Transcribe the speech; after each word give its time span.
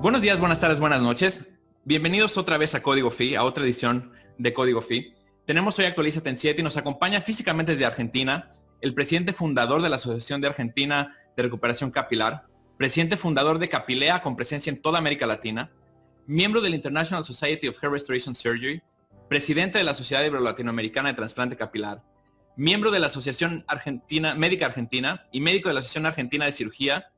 Buenos 0.00 0.22
días, 0.22 0.38
buenas 0.38 0.60
tardes, 0.60 0.78
buenas 0.78 1.02
noches. 1.02 1.44
Bienvenidos 1.82 2.36
otra 2.36 2.56
vez 2.56 2.72
a 2.76 2.84
Código 2.84 3.10
Fi, 3.10 3.34
a 3.34 3.42
otra 3.42 3.64
edición 3.64 4.12
de 4.38 4.54
Código 4.54 4.80
Fi. 4.80 5.12
Tenemos 5.44 5.76
hoy 5.76 5.86
Actualízate 5.86 6.30
en 6.30 6.36
7 6.36 6.60
y 6.60 6.62
nos 6.62 6.76
acompaña 6.76 7.20
físicamente 7.20 7.72
desde 7.72 7.84
Argentina 7.84 8.52
el 8.80 8.94
presidente 8.94 9.32
fundador 9.32 9.82
de 9.82 9.88
la 9.88 9.96
Asociación 9.96 10.40
de 10.40 10.46
Argentina 10.46 11.16
de 11.36 11.42
Recuperación 11.42 11.90
Capilar, 11.90 12.46
presidente 12.76 13.16
fundador 13.16 13.58
de 13.58 13.68
Capilea 13.68 14.22
con 14.22 14.36
presencia 14.36 14.70
en 14.70 14.80
toda 14.80 14.98
América 14.98 15.26
Latina, 15.26 15.72
miembro 16.28 16.60
del 16.60 16.76
International 16.76 17.24
Society 17.24 17.66
of 17.66 17.82
Hair 17.82 17.90
Restoration 17.90 18.36
Surgery, 18.36 18.80
presidente 19.28 19.78
de 19.78 19.84
la 19.84 19.94
Sociedad 19.94 20.24
Ibero-Latinoamericana 20.24 21.08
de 21.08 21.16
Trasplante 21.16 21.56
Capilar, 21.56 22.04
miembro 22.54 22.92
de 22.92 23.00
la 23.00 23.08
Asociación 23.08 23.64
Argentina, 23.66 24.36
Médica 24.36 24.66
Argentina 24.66 25.26
y 25.32 25.40
médico 25.40 25.70
de 25.70 25.74
la 25.74 25.80
Asociación 25.80 26.06
Argentina 26.06 26.44
de 26.44 26.52
Cirugía, 26.52 27.10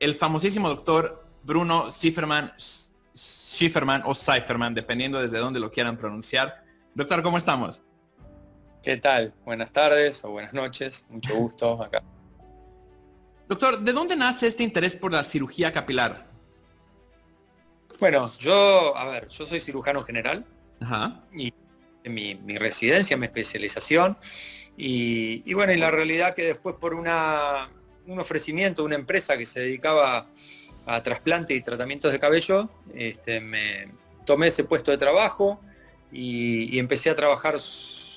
el 0.00 0.16
famosísimo 0.16 0.68
doctor 0.68 1.27
Bruno 1.42 1.90
Schifferman, 1.90 2.52
Schifferman 3.14 4.02
o 4.04 4.14
Cypherman, 4.14 4.74
dependiendo 4.74 5.20
desde 5.20 5.38
dónde 5.38 5.60
lo 5.60 5.70
quieran 5.70 5.96
pronunciar. 5.96 6.64
Doctor, 6.94 7.22
¿cómo 7.22 7.38
estamos? 7.38 7.82
¿Qué 8.82 8.96
tal? 8.96 9.34
Buenas 9.44 9.72
tardes 9.72 10.22
o 10.24 10.30
buenas 10.30 10.52
noches. 10.52 11.04
Mucho 11.08 11.34
gusto 11.34 11.82
acá. 11.82 12.02
Doctor, 13.48 13.80
¿de 13.80 13.92
dónde 13.92 14.14
nace 14.14 14.46
este 14.46 14.62
interés 14.62 14.94
por 14.94 15.12
la 15.12 15.24
cirugía 15.24 15.72
capilar? 15.72 16.28
Bueno, 17.98 18.30
yo, 18.38 18.96
a 18.96 19.06
ver, 19.06 19.28
yo 19.28 19.46
soy 19.46 19.60
cirujano 19.60 20.02
general. 20.02 20.44
Ajá. 20.80 21.24
Y 21.32 21.52
mi, 22.04 22.34
mi 22.36 22.56
residencia, 22.56 23.16
mi 23.16 23.26
especialización. 23.26 24.16
Y, 24.80 25.52
bueno, 25.54 25.72
y 25.72 25.76
la 25.76 25.90
realidad 25.90 26.34
que 26.34 26.44
después 26.44 26.76
por 26.76 26.94
una, 26.94 27.68
un 28.06 28.20
ofrecimiento 28.20 28.82
de 28.82 28.86
una 28.86 28.94
empresa 28.94 29.36
que 29.36 29.44
se 29.44 29.58
dedicaba 29.58 30.28
a 30.88 31.02
trasplante 31.02 31.54
y 31.54 31.60
tratamientos 31.60 32.10
de 32.10 32.18
cabello, 32.18 32.70
este, 32.94 33.40
me 33.40 33.88
tomé 34.24 34.46
ese 34.46 34.64
puesto 34.64 34.90
de 34.90 34.96
trabajo 34.96 35.60
y, 36.10 36.78
empecé 36.78 37.10
a 37.10 37.16
trabajar 37.16 37.56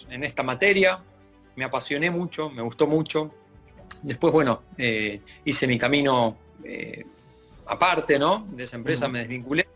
en 0.09 0.23
esta 0.23 0.41
materia. 0.41 1.03
Me 1.57 1.65
apasioné 1.65 2.09
mucho, 2.09 2.49
me 2.49 2.61
gustó 2.61 2.87
mucho. 2.87 3.33
Después, 4.01 4.31
bueno, 4.31 4.63
eh, 4.77 5.21
hice 5.43 5.67
mi 5.67 5.77
camino 5.77 6.37
eh, 6.63 7.05
aparte, 7.65 8.17
¿no? 8.17 8.47
De 8.51 8.63
esa 8.63 8.77
empresa 8.77 9.09
me 9.09 9.19
desvinculé. 9.19 9.67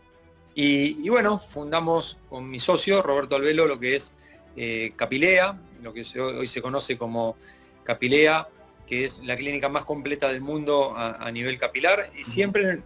Y, 0.54 1.06
bueno, 1.10 1.38
fundamos 1.38 2.16
con 2.30 2.48
mi 2.48 2.58
socio, 2.58 3.02
Roberto 3.02 3.36
Albelo, 3.36 3.66
lo 3.66 3.78
que 3.78 3.96
es 3.96 4.14
eh, 4.56 4.94
Capilea, 4.96 5.60
lo 5.82 5.92
que 5.92 6.02
hoy 6.18 6.46
se 6.46 6.62
conoce 6.62 6.96
como 6.96 7.36
Capilea, 7.84 8.48
que 8.86 9.04
es 9.04 9.22
la 9.24 9.36
clínica 9.36 9.68
más 9.68 9.84
completa 9.84 10.28
del 10.28 10.40
mundo 10.40 10.94
a, 10.96 11.30
nivel 11.30 11.58
capilar, 11.58 12.10
y 12.16 12.22
siempre 12.22 12.82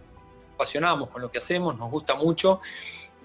apasionamos 0.61 1.09
con 1.09 1.21
lo 1.21 1.31
que 1.31 1.39
hacemos, 1.39 1.75
nos 1.77 1.89
gusta 1.89 2.13
mucho, 2.15 2.59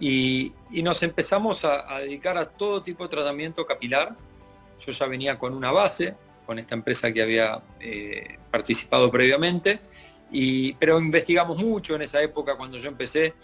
y, 0.01 0.53
nos 0.83 1.03
empezamos 1.03 1.65
a, 1.65 1.99
dedicar 2.01 2.37
a 2.39 2.49
todo 2.49 2.83
tipo 2.83 3.05
de 3.05 3.11
tratamiento 3.11 3.67
capilar. 3.67 4.17
Yo 4.79 4.93
ya 4.93 5.07
venía 5.07 5.39
con 5.39 5.55
una 5.55 5.71
base, 5.71 6.15
con 6.47 6.59
esta 6.59 6.75
empresa 6.75 7.13
que 7.13 7.23
había 7.23 7.63
eh, 7.81 8.39
participado 8.51 9.11
previamente, 9.11 9.81
y, 10.31 10.73
pero 10.75 10.99
investigamos 10.99 11.59
mucho 11.59 11.95
en 11.95 12.03
esa 12.03 12.23
época 12.23 12.57
cuando 12.57 12.79
yo 12.79 12.89
empecé, 12.89 13.35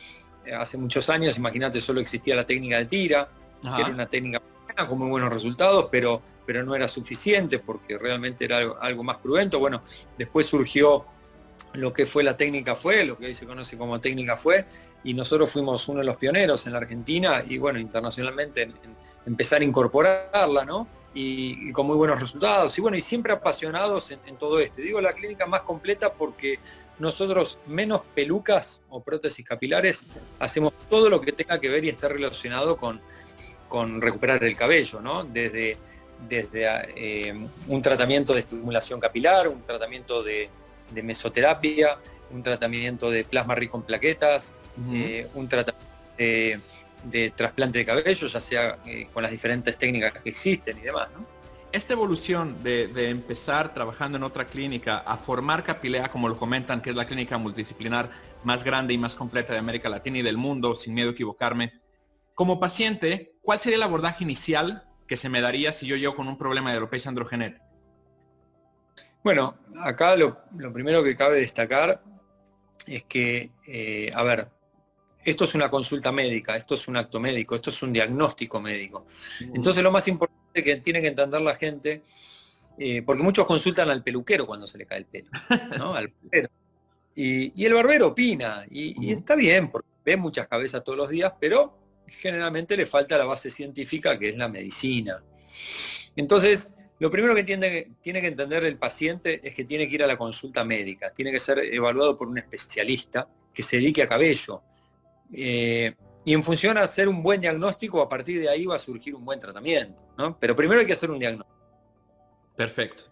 eh, 0.44 0.54
hace 0.54 0.78
muchos 0.78 1.08
años, 1.10 1.36
imagínate, 1.36 1.80
solo 1.80 2.00
existía 2.00 2.34
la 2.34 2.46
técnica 2.46 2.78
de 2.78 2.86
tira, 2.86 3.28
que 3.60 3.80
era 3.80 3.90
una 3.90 4.06
técnica 4.06 4.40
con 4.88 4.98
muy 4.98 5.10
buenos 5.10 5.32
resultados, 5.32 5.88
pero, 5.90 6.22
pero 6.46 6.64
no 6.64 6.74
era 6.74 6.88
suficiente 6.88 7.58
porque 7.58 7.98
realmente 7.98 8.46
era 8.46 8.58
algo, 8.80 9.04
más 9.04 9.18
prudente. 9.18 9.56
Bueno, 9.56 9.82
después 10.16 10.46
surgió 10.46 11.04
lo 11.74 11.92
que 11.92 12.06
fue 12.06 12.22
la 12.22 12.36
técnica 12.36 12.76
fue, 12.76 13.04
lo 13.04 13.16
que 13.16 13.26
hoy 13.26 13.34
se 13.34 13.46
conoce 13.46 13.76
como 13.78 14.00
técnica 14.00 14.36
fue, 14.36 14.66
y 15.04 15.14
nosotros 15.14 15.50
fuimos 15.50 15.88
uno 15.88 16.00
de 16.00 16.06
los 16.06 16.16
pioneros 16.16 16.66
en 16.66 16.72
la 16.72 16.78
Argentina 16.78 17.44
y 17.46 17.58
bueno, 17.58 17.78
internacionalmente 17.78 18.62
en, 18.62 18.74
empezar 19.26 19.62
a 19.62 19.64
incorporarla, 19.64 20.64
¿no? 20.64 20.86
Y, 21.14 21.72
con 21.72 21.86
muy 21.86 21.96
buenos 21.96 22.20
resultados, 22.20 22.76
y 22.76 22.80
bueno, 22.80 22.96
y 22.96 23.00
siempre 23.00 23.32
apasionados 23.32 24.10
en, 24.10 24.36
todo 24.36 24.60
esto. 24.60 24.80
Digo 24.80 25.00
la 25.00 25.12
clínica 25.12 25.46
más 25.46 25.62
completa 25.62 26.12
porque 26.12 26.58
nosotros 26.98 27.58
menos 27.66 28.02
pelucas 28.14 28.82
o 28.88 29.02
prótesis 29.02 29.44
capilares 29.44 30.06
hacemos 30.38 30.72
todo 30.90 31.08
lo 31.08 31.20
que 31.20 31.32
tenga 31.32 31.58
que 31.58 31.68
ver 31.68 31.84
y 31.84 31.88
esté 31.88 32.08
relacionado 32.08 32.76
con, 32.76 33.00
con 33.68 34.00
recuperar 34.00 34.42
el 34.44 34.56
cabello, 34.56 35.00
¿no? 35.00 35.24
Desde, 35.24 35.78
desde 36.28 36.66
eh, 36.96 37.48
un 37.68 37.82
tratamiento 37.82 38.32
de 38.34 38.40
estimulación 38.40 39.00
capilar, 39.00 39.48
un 39.48 39.62
tratamiento 39.62 40.22
de, 40.22 40.48
mesoterapia, 41.00 41.98
un 42.30 42.42
tratamiento 42.42 43.10
de 43.10 43.24
plasma 43.24 43.54
rico 43.54 43.76
en 43.76 43.84
plaquetas, 43.84 44.52
eh, 44.92 45.28
un 45.34 45.48
tratamiento 45.48 45.88
de, 46.18 47.32
trasplante 47.36 47.78
de 47.78 47.84
cabello, 47.84 48.26
ya 48.26 48.40
sea 48.40 48.78
eh, 48.84 49.08
con 49.12 49.22
las 49.22 49.30
diferentes 49.30 49.78
técnicas 49.78 50.12
que 50.12 50.28
existen 50.28 50.78
y 50.78 50.82
demás, 50.82 51.08
¿no? 51.14 51.24
Esta 51.70 51.94
evolución 51.94 52.62
de, 52.62 52.88
de, 52.88 53.08
empezar 53.08 53.72
trabajando 53.72 54.18
en 54.18 54.24
otra 54.24 54.44
clínica 54.44 54.98
a 54.98 55.16
formar 55.16 55.64
Capilea, 55.64 56.10
como 56.10 56.28
lo 56.28 56.36
comentan, 56.36 56.82
que 56.82 56.90
es 56.90 56.96
la 56.96 57.06
clínica 57.06 57.38
multidisciplinar 57.38 58.10
más 58.44 58.62
grande 58.62 58.92
y 58.92 58.98
más 58.98 59.14
completa 59.14 59.54
de 59.54 59.58
América 59.58 59.88
Latina 59.88 60.18
y 60.18 60.22
del 60.22 60.36
mundo, 60.36 60.74
sin 60.74 60.92
miedo 60.92 61.08
a 61.08 61.12
equivocarme, 61.12 61.72
como 62.34 62.58
paciente, 62.58 63.36
¿cuál 63.42 63.60
sería 63.60 63.76
el 63.76 63.82
abordaje 63.82 64.24
inicial 64.24 64.84
que 65.06 65.16
se 65.16 65.28
me 65.28 65.40
daría 65.40 65.72
si 65.72 65.86
yo 65.86 65.96
llego 65.96 66.14
con 66.14 66.28
un 66.28 66.38
problema 66.38 66.70
de 66.70 66.78
alopecia 66.78 67.08
androgenética? 67.08 67.61
Bueno, 69.22 69.56
acá 69.80 70.16
lo, 70.16 70.42
primero 70.72 71.02
que 71.02 71.16
cabe 71.16 71.40
destacar 71.40 72.02
es 72.86 73.04
que, 73.04 73.50
eh, 73.66 74.10
a 74.14 74.22
ver, 74.24 74.48
esto 75.24 75.44
es 75.44 75.54
una 75.54 75.70
consulta 75.70 76.10
médica, 76.10 76.56
esto 76.56 76.74
es 76.74 76.88
un 76.88 76.96
acto 76.96 77.20
médico, 77.20 77.54
esto 77.54 77.70
es 77.70 77.82
un 77.82 77.92
diagnóstico 77.92 78.60
médico. 78.60 79.06
Mm. 79.40 79.56
Entonces 79.56 79.82
lo 79.82 79.92
más 79.92 80.08
importante 80.08 80.64
que 80.64 80.76
tiene 80.76 81.00
que 81.00 81.08
entender 81.08 81.40
la 81.40 81.54
gente, 81.54 82.02
eh, 82.78 83.02
porque 83.02 83.22
muchos 83.22 83.46
consultan 83.46 83.90
al 83.90 84.02
peluquero 84.02 84.46
cuando 84.46 84.66
se 84.66 84.78
le 84.78 84.86
cae 84.86 84.98
el 84.98 85.06
pelo, 85.06 85.30
¿no? 85.78 85.94
al 85.94 86.12
Y, 87.14 87.64
el 87.64 87.74
barbero 87.74 88.08
opina, 88.08 88.66
y, 88.68 89.06
y, 89.06 89.12
está 89.12 89.36
bien, 89.36 89.70
porque 89.70 89.88
ve 90.04 90.16
muchas 90.16 90.48
cabezas 90.48 90.82
todos 90.82 90.98
los 90.98 91.08
días, 91.08 91.32
pero 91.38 91.78
generalmente 92.08 92.76
le 92.76 92.86
falta 92.86 93.16
la 93.16 93.24
base 93.24 93.50
científica 93.50 94.18
que 94.18 94.30
es 94.30 94.36
la 94.36 94.48
medicina. 94.48 95.22
Entonces, 96.16 96.74
lo 97.02 97.10
primero 97.10 97.34
que 97.34 97.42
tiene, 97.42 97.96
tiene, 98.00 98.20
que 98.20 98.28
entender 98.28 98.64
el 98.64 98.78
paciente 98.78 99.40
es 99.42 99.52
que 99.54 99.64
tiene 99.64 99.88
que 99.88 99.96
ir 99.96 100.04
a 100.04 100.06
la 100.06 100.16
consulta 100.16 100.62
médica, 100.62 101.12
tiene 101.12 101.32
que 101.32 101.40
ser 101.40 101.58
evaluado 101.58 102.16
por 102.16 102.28
un 102.28 102.38
especialista 102.38 103.26
que 103.52 103.60
se 103.60 103.78
dedique 103.78 104.04
a 104.04 104.08
cabello. 104.08 104.62
Eh, 105.32 105.96
y 106.24 106.32
en 106.32 106.44
función 106.44 106.78
a 106.78 106.82
hacer 106.82 107.08
un 107.08 107.20
buen 107.20 107.40
diagnóstico, 107.40 108.00
a 108.00 108.08
partir 108.08 108.40
de 108.40 108.48
ahí 108.48 108.66
va 108.66 108.76
a 108.76 108.78
surgir 108.78 109.16
un 109.16 109.24
buen 109.24 109.40
tratamiento. 109.40 110.00
Pero 110.38 110.54
primero 110.54 110.78
hay 110.78 110.86
que 110.86 110.92
hacer 110.92 111.10
un 111.10 111.18
diagnóstico. 111.18 111.58
Perfecto. 112.54 113.02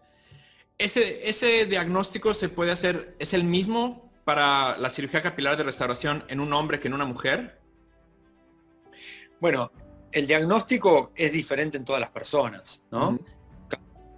Ese, 0.78 1.28
ese 1.28 1.66
diagnóstico 1.66 2.32
se 2.32 2.48
puede 2.48 2.70
hacer, 2.70 3.16
¿es 3.18 3.34
el 3.34 3.42
mismo 3.42 4.12
para 4.24 4.78
la 4.78 4.88
cirugía 4.88 5.20
capilar 5.20 5.56
de 5.56 5.64
restauración 5.64 6.22
en 6.28 6.38
un 6.38 6.52
hombre 6.52 6.78
que 6.78 6.86
en 6.86 6.94
una 6.94 7.06
mujer? 7.06 7.58
Bueno, 9.40 9.72
el 10.12 10.28
diagnóstico 10.28 11.10
es 11.16 11.32
diferente 11.32 11.76
en 11.76 11.84
todas 11.84 12.00
las 12.00 12.10
personas, 12.10 12.84
¿no? 12.92 13.18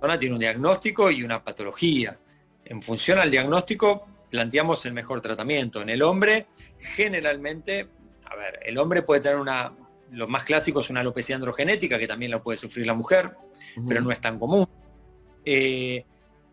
Persona 0.02 0.18
tiene 0.18 0.34
un 0.34 0.40
diagnóstico 0.40 1.12
y 1.12 1.22
una 1.22 1.44
patología. 1.44 2.18
En 2.64 2.82
función 2.82 3.20
al 3.20 3.30
diagnóstico 3.30 4.08
planteamos 4.30 4.84
el 4.84 4.94
mejor 4.94 5.20
tratamiento. 5.20 5.80
En 5.80 5.90
el 5.90 6.02
hombre, 6.02 6.48
generalmente, 6.80 7.86
a 8.24 8.34
ver, 8.34 8.58
el 8.64 8.78
hombre 8.78 9.02
puede 9.02 9.20
tener 9.20 9.38
una, 9.38 9.72
lo 10.10 10.26
más 10.26 10.42
clásico 10.42 10.80
es 10.80 10.90
una 10.90 11.00
alopecia 11.00 11.36
androgenética, 11.36 12.00
que 12.00 12.08
también 12.08 12.32
lo 12.32 12.42
puede 12.42 12.56
sufrir 12.56 12.84
la 12.84 12.94
mujer, 12.94 13.30
pero 13.86 14.00
no 14.00 14.10
es 14.10 14.20
tan 14.20 14.40
común. 14.40 14.66
Eh, 15.44 16.04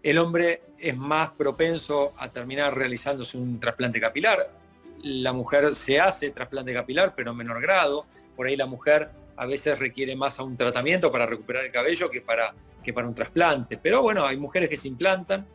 el 0.04 0.20
hombre 0.20 0.62
es 0.78 0.96
más 0.96 1.32
propenso 1.32 2.14
a 2.20 2.32
terminar 2.32 2.78
realizándose 2.78 3.36
un 3.36 3.60
trasplante 3.60 4.00
capilar. 4.00 4.54
La 5.02 5.34
mujer 5.34 5.74
se 5.74 6.00
hace 6.00 6.30
trasplante 6.30 6.72
capilar, 6.72 7.16
pero 7.16 7.32
en 7.32 7.38
menor 7.38 7.60
grado 7.64 8.06
por 8.36 8.46
ahí 8.46 8.56
la 8.56 8.68
mujer 8.68 9.10
a 9.40 9.46
veces 9.46 9.80
requiere 9.80 10.18
más 10.18 10.38
a 10.38 10.44
un 10.44 10.58
tratamiento 10.58 11.10
para 11.10 11.26
recuperar 11.26 11.64
el 11.64 11.72
cabello 11.72 12.10
que 12.10 12.20
para, 12.20 12.54
que 12.84 12.92
para 12.92 13.08
un 13.08 13.16
trasplante. 13.16 13.78
Pero 13.78 14.02
bueno, 14.02 14.26
hay 14.26 14.36
mujeres 14.36 14.68
que 14.68 14.76
se 14.76 14.90
implantan, 14.90 15.48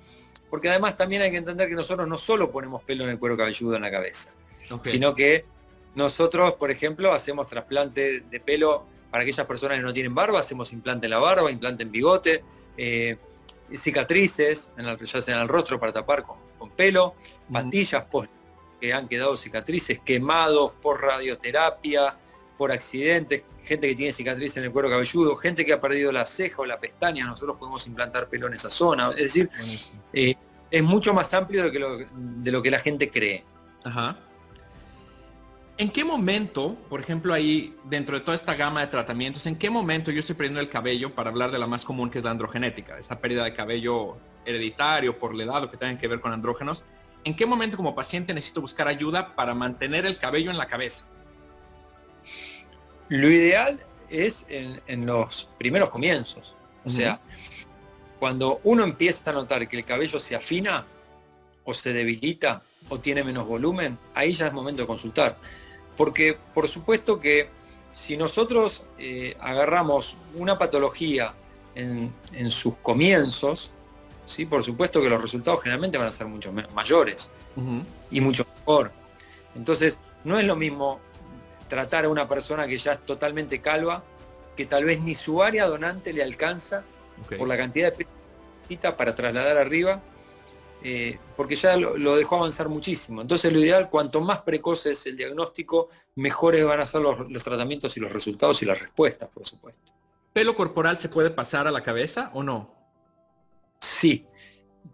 porque 0.48 0.70
además 0.70 0.96
también 0.96 1.20
hay 1.20 1.30
que 1.30 1.36
entender 1.36 1.68
que 1.68 1.74
nosotros 1.74 2.08
no 2.08 2.16
solo 2.16 2.50
ponemos 2.50 2.82
pelo 2.82 3.04
en 3.04 3.10
el 3.10 3.18
cuero 3.18 3.36
cabelludo 3.36 3.76
en 3.76 3.82
la 3.82 3.90
cabeza, 3.90 4.32
sino 4.82 5.14
que 5.14 5.44
nosotros, 5.94 6.54
por 6.54 6.70
ejemplo, 6.70 7.12
hacemos 7.12 7.46
trasplante 7.46 8.20
de 8.20 8.40
pelo 8.40 8.86
para 9.10 9.22
aquellas 9.22 9.46
personas 9.46 9.76
que 9.76 9.84
no 9.84 9.92
tienen 9.92 10.14
barba, 10.14 10.40
hacemos 10.40 10.72
implante 10.72 11.04
en 11.04 11.10
la 11.10 11.18
barba, 11.18 11.50
implante 11.50 11.82
en 11.82 11.92
bigote, 11.92 12.42
eh, 12.78 13.18
cicatrices, 13.74 14.72
en 14.78 14.86
el, 14.86 14.98
ya 14.98 15.20
sea 15.20 15.36
en 15.36 15.42
el 15.42 15.48
rostro 15.48 15.78
para 15.78 15.92
tapar 15.92 16.24
con, 16.24 16.70
pelo, 16.70 17.14
pastillas 17.52 18.06
que 18.80 18.94
han 18.94 19.08
quedado 19.08 19.36
cicatrices, 19.36 20.00
quemados 20.00 20.72
por 20.80 21.02
radioterapia, 21.02 22.16
por 22.56 22.72
accidentes, 22.72 23.42
gente 23.62 23.88
que 23.88 23.94
tiene 23.94 24.12
cicatrices 24.12 24.58
en 24.58 24.64
el 24.64 24.72
cuero 24.72 24.88
cabelludo, 24.90 25.36
gente 25.36 25.64
que 25.64 25.72
ha 25.72 25.80
perdido 25.80 26.12
la 26.12 26.26
ceja 26.26 26.62
o 26.62 26.66
la 26.66 26.78
pestaña, 26.78 27.26
nosotros 27.26 27.56
podemos 27.58 27.86
implantar 27.86 28.28
pelo 28.28 28.46
en 28.46 28.54
esa 28.54 28.70
zona. 28.70 29.10
Es 29.10 29.34
decir, 29.34 29.50
eh, 30.12 30.34
es 30.70 30.82
mucho 30.82 31.14
más 31.14 31.32
amplio 31.34 31.70
de, 31.70 32.50
lo, 32.52 32.62
que 32.62 32.70
la 32.70 32.78
gente 32.78 33.10
cree. 33.10 33.44
Ajá. 33.84 34.18
¿En 35.76 35.90
qué 35.90 36.04
momento, 36.04 36.76
por 36.88 37.00
ejemplo, 37.00 37.34
ahí 37.34 37.76
dentro 37.84 38.16
de 38.16 38.24
toda 38.24 38.36
esta 38.36 38.54
gama 38.54 38.80
de 38.80 38.86
tratamientos, 38.86 39.44
en 39.46 39.56
qué 39.56 39.70
momento 39.70 40.12
yo 40.12 40.20
estoy 40.20 40.36
perdiendo 40.36 40.60
el 40.60 40.68
cabello 40.68 41.14
para 41.14 41.30
hablar 41.30 41.50
de 41.50 41.58
la 41.58 41.66
más 41.66 41.84
común 41.84 42.10
que 42.10 42.18
es 42.18 42.24
la 42.24 42.30
androgenética, 42.30 42.96
esta 42.96 43.20
pérdida 43.20 43.42
de 43.42 43.54
cabello 43.54 44.16
hereditario 44.44 45.18
por 45.18 45.34
la 45.34 45.44
edad 45.44 45.64
o 45.64 45.70
que 45.70 45.76
tengan 45.76 45.98
que 45.98 46.06
ver 46.06 46.20
con 46.20 46.32
andrógenos? 46.32 46.84
¿En 47.24 47.34
qué 47.34 47.46
momento 47.46 47.76
como 47.76 47.94
paciente 47.94 48.34
necesito 48.34 48.60
buscar 48.60 48.86
ayuda 48.86 49.34
para 49.34 49.54
mantener 49.54 50.06
el 50.06 50.18
cabello 50.18 50.50
en 50.50 50.58
la 50.58 50.66
cabeza? 50.66 51.06
Lo 53.08 53.28
ideal 53.28 53.80
es 54.08 54.46
en, 54.48 55.06
los 55.06 55.48
primeros 55.58 55.90
comienzos. 55.90 56.54
O 56.84 56.90
sea, 56.90 57.20
cuando 58.18 58.60
uno 58.64 58.84
empieza 58.84 59.30
a 59.30 59.34
notar 59.34 59.66
que 59.68 59.76
el 59.76 59.84
cabello 59.84 60.20
se 60.20 60.36
afina 60.36 60.86
o 61.64 61.74
se 61.74 61.92
debilita 61.92 62.62
o 62.88 63.00
tiene 63.00 63.24
menos 63.24 63.46
volumen, 63.46 63.98
ahí 64.14 64.32
ya 64.32 64.46
es 64.46 64.52
momento 64.52 64.82
de 64.82 64.86
consultar. 64.86 65.38
Porque 65.96 66.36
por 66.54 66.68
supuesto 66.68 67.20
que 67.20 67.48
si 67.92 68.16
nosotros 68.16 68.84
eh, 68.98 69.36
agarramos 69.40 70.16
una 70.34 70.58
patología 70.58 71.34
en, 71.74 72.12
sus 72.50 72.74
comienzos, 72.76 73.70
¿sí? 74.26 74.46
por 74.46 74.62
supuesto 74.62 75.00
que 75.00 75.08
los 75.08 75.20
resultados 75.20 75.60
generalmente 75.62 75.98
van 75.98 76.08
a 76.08 76.12
ser 76.12 76.26
mucho 76.26 76.52
mayores 76.52 77.30
y 78.10 78.20
mucho 78.20 78.46
mejor. 78.58 78.92
Entonces, 79.54 80.00
no 80.24 80.38
es 80.38 80.44
lo 80.44 80.56
mismo 80.56 81.00
tratar 81.68 82.04
a 82.04 82.08
una 82.08 82.28
persona 82.28 82.66
que 82.66 82.76
ya 82.76 82.94
es 82.94 83.06
totalmente 83.06 83.60
calva, 83.60 84.04
que 84.56 84.66
tal 84.66 84.84
vez 84.84 85.00
ni 85.00 85.14
su 85.14 85.42
área 85.42 85.66
donante 85.66 86.12
le 86.12 86.22
alcanza 86.22 86.84
por 87.38 87.48
la 87.48 87.56
cantidad 87.56 87.92
de 87.92 88.06
pita 88.68 88.96
para 88.96 89.14
trasladar 89.14 89.56
arriba, 89.56 90.00
eh, 90.82 91.18
porque 91.36 91.56
ya 91.56 91.76
lo, 91.76 92.16
dejó 92.16 92.36
avanzar 92.36 92.68
muchísimo. 92.68 93.22
Entonces 93.22 93.52
lo 93.52 93.58
ideal, 93.58 93.88
cuanto 93.88 94.20
más 94.20 94.40
precoce 94.40 94.90
es 94.90 95.06
el 95.06 95.16
diagnóstico, 95.16 95.88
mejores 96.14 96.64
van 96.64 96.80
a 96.80 96.86
ser 96.86 97.00
los, 97.00 97.42
tratamientos 97.42 97.96
y 97.96 98.00
los 98.00 98.12
resultados 98.12 98.62
y 98.62 98.66
las 98.66 98.78
respuestas, 98.78 99.28
por 99.30 99.46
supuesto. 99.46 99.92
¿Pelo 100.32 100.54
corporal 100.54 100.98
se 100.98 101.08
puede 101.08 101.30
pasar 101.30 101.66
a 101.66 101.70
la 101.70 101.82
cabeza 101.82 102.30
o 102.34 102.42
no? 102.42 102.74
Sí. 103.80 104.26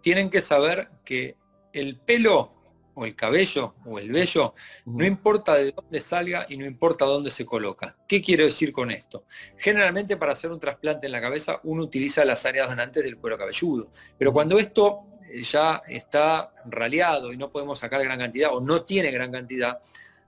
Tienen 0.01 0.29
que 0.29 0.39
saber 0.39 0.89
que 1.03 1.35
el 1.73 1.97
pelo 1.97 2.60
o 2.93 3.05
el 3.05 3.15
cabello 3.15 3.75
o 3.85 3.99
el 3.99 4.11
vello, 4.11 4.53
no 4.85 5.05
importa 5.05 5.55
de 5.55 5.71
dónde 5.71 6.01
salga 6.01 6.45
y 6.49 6.57
no 6.57 6.65
importa 6.65 7.05
dónde 7.05 7.29
se 7.29 7.45
coloca. 7.45 7.97
¿Qué 8.07 8.21
quiero 8.21 8.43
decir 8.43 8.71
con 8.71 8.91
esto? 8.91 9.25
Generalmente 9.57 10.17
para 10.17 10.33
hacer 10.33 10.51
un 10.51 10.59
trasplante 10.59 11.05
en 11.05 11.11
la 11.11 11.21
cabeza 11.21 11.59
uno 11.63 11.83
utiliza 11.83 12.25
las 12.25 12.45
áreas 12.45 12.69
donantes 12.69 13.03
del 13.03 13.17
cuero 13.17 13.37
cabelludo, 13.37 13.91
pero 14.17 14.33
cuando 14.33 14.59
esto 14.59 15.05
ya 15.33 15.81
está 15.87 16.53
raleado 16.65 17.31
y 17.31 17.37
no 17.37 17.51
podemos 17.51 17.79
sacar 17.79 18.03
gran 18.03 18.19
cantidad 18.19 18.53
o 18.53 18.61
no 18.61 18.83
tiene 18.83 19.11
gran 19.11 19.31
cantidad, 19.31 19.79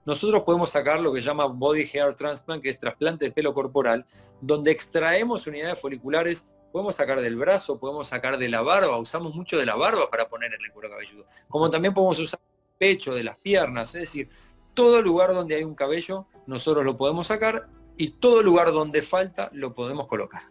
nosotros 0.04 0.42
podemos 0.42 0.70
sacar 0.70 1.00
lo 1.00 1.12
que 1.12 1.20
se 1.20 1.26
llama 1.26 1.46
body 1.46 1.88
hair 1.92 2.14
transplant, 2.14 2.62
que 2.62 2.70
es 2.70 2.78
trasplante 2.78 3.26
de 3.26 3.32
pelo 3.32 3.54
corporal, 3.54 4.04
donde 4.40 4.70
extraemos 4.70 5.46
unidades 5.46 5.80
foliculares, 5.80 6.54
podemos 6.72 6.96
sacar 6.96 7.20
del 7.20 7.36
brazo, 7.36 7.78
podemos 7.78 8.08
sacar 8.08 8.36
de 8.36 8.48
la 8.48 8.60
barba, 8.60 8.98
usamos 8.98 9.34
mucho 9.34 9.56
de 9.56 9.64
la 9.64 9.76
barba 9.76 10.10
para 10.10 10.28
poner 10.28 10.52
en 10.52 10.60
el 10.62 10.72
cuero 10.72 10.90
cabelludo, 10.90 11.24
como 11.48 11.70
también 11.70 11.94
podemos 11.94 12.18
usar 12.18 12.40
pecho, 12.84 13.14
de 13.14 13.24
las 13.24 13.38
piernas, 13.38 13.94
es 13.94 14.02
decir, 14.02 14.28
todo 14.74 15.00
lugar 15.00 15.32
donde 15.32 15.54
hay 15.54 15.64
un 15.64 15.74
cabello, 15.74 16.26
nosotros 16.46 16.84
lo 16.84 16.98
podemos 16.98 17.28
sacar 17.28 17.66
y 17.96 18.10
todo 18.10 18.42
lugar 18.42 18.72
donde 18.72 19.00
falta 19.00 19.48
lo 19.54 19.72
podemos 19.72 20.06
colocar. 20.06 20.42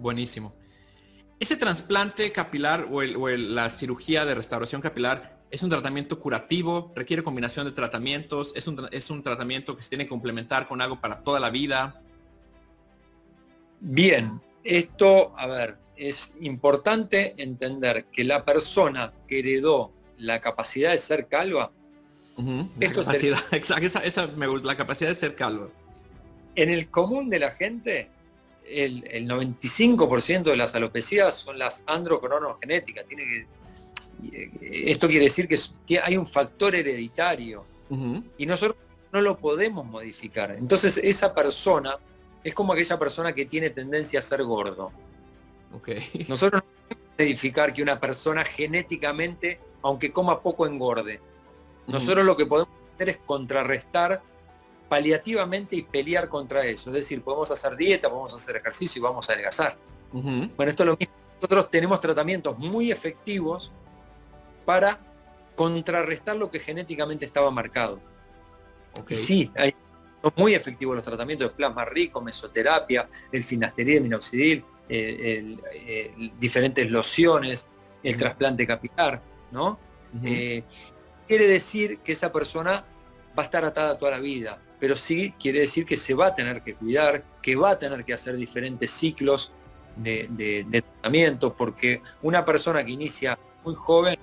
Buenísimo. 0.00 0.52
¿Ese 1.38 1.56
trasplante 1.56 2.32
capilar 2.32 2.88
o, 2.90 3.02
la 3.04 3.70
cirugía 3.70 4.24
de 4.24 4.34
restauración 4.34 4.80
capilar 4.80 5.44
es 5.48 5.62
un 5.62 5.70
tratamiento 5.70 6.18
curativo? 6.18 6.92
¿Requiere 6.96 7.22
combinación 7.22 7.66
de 7.66 7.72
tratamientos? 7.72 8.52
¿Es 8.56 8.66
un, 8.66 8.88
¿Es 8.90 9.08
un 9.08 9.22
tratamiento 9.22 9.76
que 9.76 9.82
se 9.82 9.90
tiene 9.90 10.06
que 10.06 10.10
complementar 10.10 10.66
con 10.66 10.80
algo 10.80 11.00
para 11.00 11.22
toda 11.22 11.38
la 11.38 11.50
vida? 11.50 12.02
Bien, 13.78 14.40
esto, 14.64 15.32
a 15.38 15.46
ver, 15.46 15.78
es 15.94 16.34
importante 16.40 17.40
entender 17.40 18.06
que 18.06 18.24
la 18.24 18.44
persona 18.44 19.12
que 19.28 19.38
heredó 19.38 19.92
la 20.20 20.40
capacidad 20.40 20.92
de 20.92 20.98
ser 20.98 21.26
calva, 21.26 21.72
esto 22.78 23.00
esa, 24.02 24.26
me 24.28 24.46
gusta, 24.46 24.66
la 24.66 24.76
capacidad 24.76 25.10
de 25.10 25.14
ser 25.14 25.34
calva. 25.34 25.68
En 26.54 26.70
el 26.70 26.88
común 26.88 27.28
de 27.28 27.38
la 27.38 27.50
gente, 27.52 28.08
el, 28.66 29.04
95% 29.28 30.42
de 30.44 30.56
las 30.56 30.74
alopecias 30.74 31.34
son 31.34 31.58
las 31.58 31.82
androcronogenéticas. 31.86 33.04
Tiene 33.06 33.24
que, 33.24 34.90
esto 34.90 35.08
quiere 35.08 35.24
decir 35.24 35.48
que, 35.48 35.98
hay 35.98 36.16
un 36.16 36.26
factor 36.26 36.74
hereditario 36.74 37.64
y 38.38 38.46
nosotros 38.46 38.76
no 39.12 39.20
lo 39.20 39.38
podemos 39.38 39.84
modificar. 39.84 40.52
Entonces 40.52 40.96
esa 40.98 41.34
persona 41.34 41.98
es 42.44 42.54
como 42.54 42.72
aquella 42.72 42.98
persona 42.98 43.32
que 43.32 43.46
tiene 43.46 43.70
tendencia 43.70 44.20
a 44.20 44.22
ser 44.22 44.44
gordo. 44.44 44.92
Nosotros 46.28 46.62
no 46.62 46.88
podemos 46.88 47.18
modificar 47.18 47.72
que 47.72 47.82
una 47.82 48.00
persona 48.00 48.44
genéticamente, 48.44 49.60
aunque 49.82 50.12
coma 50.12 50.40
poco, 50.40 50.66
engorde. 50.66 51.20
Nosotros 51.86 52.24
lo 52.24 52.36
que 52.36 52.46
podemos 52.46 52.72
hacer 52.94 53.08
es 53.08 53.18
contrarrestar 53.26 54.22
paliativamente 54.88 55.76
y 55.76 55.82
pelear 55.82 56.28
contra 56.28 56.64
eso. 56.64 56.90
Es 56.90 56.94
decir, 56.94 57.22
podemos 57.22 57.50
hacer 57.50 57.76
dieta, 57.76 58.08
podemos 58.08 58.34
hacer 58.34 58.56
ejercicio 58.56 59.00
y 59.00 59.02
vamos 59.02 59.28
a 59.28 59.32
adelgazar. 59.32 59.76
Bueno, 60.12 60.70
esto 60.70 60.82
es 60.82 60.86
lo 60.86 60.96
mismo. 60.96 61.14
Nosotros 61.36 61.70
tenemos 61.70 62.00
tratamientos 62.00 62.58
muy 62.58 62.90
efectivos 62.90 63.70
para 64.64 64.98
contrarrestar 65.56 66.36
lo 66.36 66.50
que 66.50 66.60
genéticamente 66.60 67.24
estaba 67.24 67.50
marcado. 67.50 68.00
Sí, 69.08 69.50
son 70.22 70.32
muy 70.36 70.54
efectivos 70.54 70.96
los 70.96 71.04
tratamientos 71.04 71.50
de 71.50 71.54
plasma 71.54 71.84
rico, 71.84 72.20
mesoterapia, 72.20 73.08
el 73.32 73.42
finasteride, 73.42 74.00
minoxidil, 74.00 74.64
eh, 74.88 75.56
diferentes 76.38 76.90
lociones, 76.90 77.68
el 78.02 78.16
trasplante 78.16 78.66
capilar, 78.66 79.22
¿no? 79.50 79.78
Eh, 80.24 80.64
quiere 81.28 81.46
decir 81.46 81.98
que 81.98 82.12
esa 82.12 82.32
persona 82.32 82.84
va 83.38 83.42
a 83.42 83.46
estar 83.46 83.64
atada 83.64 83.96
toda 83.96 84.12
la 84.12 84.18
vida 84.18 84.60
pero 84.80 84.96
sí 84.96 85.34
quiere 85.38 85.60
decir 85.60 85.84
que 85.84 85.96
se 85.96 86.14
va 86.14 86.28
a 86.28 86.34
tener 86.34 86.62
que 86.62 86.74
cuidar, 86.74 87.22
que 87.42 87.54
va 87.54 87.72
a 87.72 87.78
tener 87.78 88.02
que 88.04 88.14
hacer 88.14 88.34
diferentes 88.36 88.90
ciclos 88.90 89.52
de, 89.94 90.66
tratamiento, 90.70 91.52
porque 91.52 92.00
una 92.22 92.44
persona 92.44 92.82
que 92.82 92.92
inicia 92.92 93.38
muy 93.62 93.74
joven, 93.74 94.18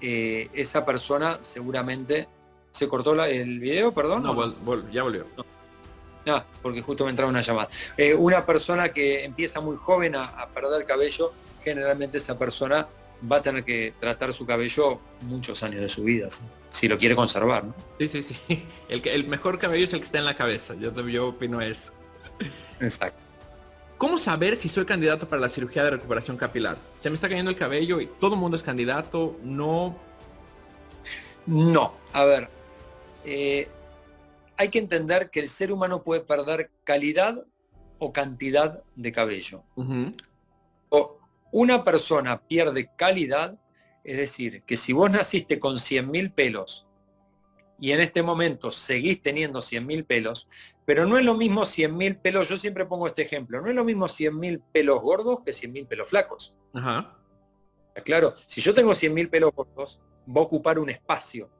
eh, 0.00 0.48
esa 0.54 0.84
persona 0.84 1.38
seguramente 1.42 2.26
se 2.70 2.88
cortó 2.88 3.22
el 3.24 3.60
video, 3.60 3.92
perdón. 3.92 4.22
No, 4.22 4.90
ya 4.90 5.02
volvió. 5.02 5.26
Ah, 6.26 6.44
porque 6.62 6.80
justo 6.80 7.04
me 7.04 7.10
entraba 7.10 7.30
una 7.30 7.42
llamada. 7.42 7.68
Eh, 7.96 8.14
una 8.14 8.46
persona 8.46 8.88
que 8.88 9.24
empieza 9.24 9.60
muy 9.60 9.76
joven 9.76 10.16
a, 10.16 10.24
a 10.24 10.48
perder 10.48 10.86
cabello, 10.86 11.34
generalmente 11.62 12.16
esa 12.16 12.38
persona 12.38 12.88
va 13.30 13.36
a 13.36 13.42
tener 13.42 13.64
que 13.64 13.94
tratar 14.00 14.32
su 14.32 14.46
cabello 14.46 15.00
muchos 15.22 15.62
años 15.62 15.80
de 15.80 15.88
su 15.88 16.04
vida, 16.04 16.28
si 16.70 16.88
lo 16.88 16.98
quiere 16.98 17.14
conservar. 17.14 17.64
¿no? 17.64 17.74
Sí, 17.98 18.08
sí, 18.08 18.22
sí. 18.22 18.36
El, 18.88 19.06
el, 19.06 19.26
mejor 19.26 19.58
cabello 19.58 19.84
es 19.84 19.92
el 19.92 20.00
que 20.00 20.04
está 20.04 20.18
en 20.18 20.24
la 20.24 20.36
cabeza. 20.36 20.74
Yo, 20.74 20.92
yo 21.08 21.28
opino 21.28 21.60
eso. 21.60 21.92
Exacto. 22.80 23.20
¿Cómo 23.98 24.18
saber 24.18 24.56
si 24.56 24.68
soy 24.68 24.84
candidato 24.84 25.28
para 25.28 25.40
la 25.40 25.48
cirugía 25.48 25.84
de 25.84 25.90
recuperación 25.92 26.36
capilar? 26.36 26.76
Se 26.98 27.08
me 27.08 27.14
está 27.14 27.28
cayendo 27.28 27.52
el 27.52 27.56
cabello 27.56 28.00
y 28.00 28.06
todo 28.06 28.34
el 28.34 28.40
mundo 28.40 28.56
es 28.56 28.62
candidato. 28.62 29.38
No. 29.44 29.96
No. 31.46 31.94
A 32.12 32.24
ver. 32.24 32.48
Eh, 33.24 33.68
hay 34.56 34.68
que 34.70 34.80
entender 34.80 35.30
que 35.30 35.38
el 35.38 35.48
ser 35.48 35.70
humano 35.70 36.02
puede 36.02 36.20
perder 36.20 36.70
calidad 36.82 37.44
o 37.98 38.12
cantidad 38.12 38.82
de 38.96 39.12
cabello. 39.12 39.62
Una 41.52 41.84
persona 41.84 42.40
pierde 42.40 42.90
calidad, 42.96 43.56
es 44.02 44.16
decir, 44.16 44.62
que 44.64 44.76
si 44.76 44.92
vos 44.92 45.10
naciste 45.10 45.60
con 45.60 45.76
100.000 45.76 46.34
pelos 46.34 46.86
y 47.78 47.92
en 47.92 48.00
este 48.00 48.22
momento 48.22 48.72
seguís 48.72 49.22
teniendo 49.22 49.60
100.000 49.60 50.06
pelos, 50.06 50.46
pero 50.84 51.06
no 51.06 51.18
es 51.18 51.24
lo 51.24 51.36
mismo 51.36 51.62
100.000 51.62 52.20
pelos, 52.20 52.48
yo 52.48 52.56
siempre 52.56 52.86
pongo 52.86 53.06
este 53.06 53.22
ejemplo, 53.22 53.60
no 53.60 53.68
es 53.68 53.74
lo 53.74 53.84
mismo 53.84 54.06
100.000 54.06 54.62
pelos 54.72 55.00
gordos 55.00 55.40
que 55.44 55.52
100.000 55.52 55.86
pelos 55.86 56.08
flacos. 56.08 56.54
Ajá. 56.74 57.18
Claro, 58.04 58.34
si 58.46 58.60
yo 58.60 58.72
tengo 58.72 58.92
100.000 58.92 59.28
pelos 59.28 59.52
gordos, 59.54 60.00
va 60.26 60.40
a 60.40 60.44
ocupar 60.44 60.78
un 60.78 60.88
espacio. 60.88 61.50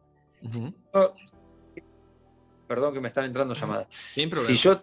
perdón 2.66 2.94
que 2.94 3.00
me 3.00 3.08
están 3.08 3.26
entrando 3.26 3.52
llamadas. 3.52 3.86
Si 3.90 4.54
yo, 4.54 4.80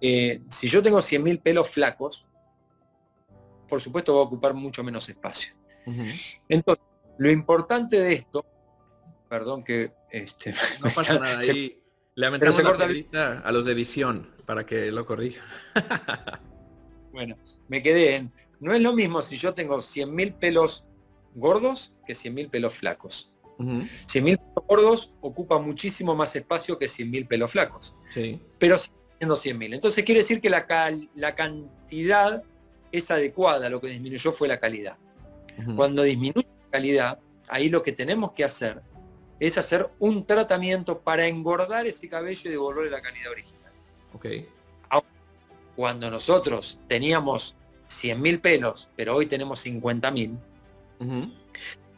eh, 0.00 0.42
si 0.48 0.68
yo 0.68 0.82
tengo 0.82 0.98
100.000 0.98 1.42
pelos 1.42 1.68
flacos, 1.68 2.27
por 3.68 3.80
supuesto 3.80 4.14
va 4.14 4.20
a 4.20 4.24
ocupar 4.24 4.54
mucho 4.54 4.82
menos 4.82 5.08
espacio. 5.08 5.52
Entonces, 6.48 6.84
lo 7.18 7.30
importante 7.30 8.00
de 8.00 8.12
esto, 8.12 8.44
perdón 9.28 9.64
que 9.64 9.92
este, 10.10 10.54
no 10.82 10.90
pasa 10.90 11.18
nada 11.18 11.38
ahí. 11.38 11.80
Le 12.14 12.26
aumentamos 12.26 12.62
la 13.12 13.38
a 13.44 13.52
los 13.52 13.64
de 13.64 13.72
edición 13.72 14.34
para 14.44 14.66
que 14.66 14.90
lo 14.90 15.06
corrija. 15.06 15.40
bueno, 17.12 17.36
me 17.68 17.82
quedé 17.82 18.16
en. 18.16 18.32
No 18.58 18.74
es 18.74 18.82
lo 18.82 18.92
mismo 18.92 19.22
si 19.22 19.36
yo 19.36 19.54
tengo 19.54 19.76
100.000 19.76 20.34
pelos 20.34 20.84
gordos 21.36 21.94
que 22.06 22.14
100.000 22.14 22.50
pelos 22.50 22.74
flacos. 22.74 23.32
100.000 23.58 24.22
pelos 24.22 24.66
gordos 24.66 25.12
ocupa 25.20 25.58
muchísimo 25.58 26.14
más 26.14 26.34
espacio 26.34 26.78
que 26.78 26.86
100.000 26.86 27.28
pelos 27.28 27.52
flacos. 27.52 27.94
Sí. 28.10 28.40
Pero 28.58 28.76
siendo 28.78 29.36
100.000. 29.36 29.74
Entonces 29.74 30.04
quiere 30.04 30.20
decir 30.20 30.40
que 30.40 30.50
la, 30.50 30.66
la, 31.14 31.34
cantidad 31.34 32.42
es 32.92 33.10
adecuada, 33.10 33.68
lo 33.68 33.80
que 33.80 33.88
disminuyó 33.88 34.32
fue 34.32 34.48
la 34.48 34.58
calidad. 34.58 34.96
Cuando 35.74 36.02
disminuye 36.02 36.46
la 36.46 36.70
calidad, 36.70 37.18
ahí 37.48 37.68
lo 37.68 37.82
que 37.82 37.92
tenemos 37.92 38.32
que 38.32 38.44
hacer 38.44 38.80
es 39.40 39.58
hacer 39.58 39.90
un 39.98 40.24
tratamiento 40.24 41.00
para 41.00 41.26
engordar 41.26 41.86
ese 41.86 42.08
cabello 42.08 42.42
y 42.44 42.50
devolverle 42.50 42.90
la 42.90 43.00
calidad 43.00 43.30
original. 43.30 43.72
Okay. 44.12 44.48
Cuando 45.76 46.10
nosotros 46.10 46.80
teníamos 46.88 47.54
100.000 47.88 48.40
pelos, 48.40 48.88
pero 48.96 49.14
hoy 49.14 49.26
tenemos 49.26 49.64
50.000, 49.64 50.38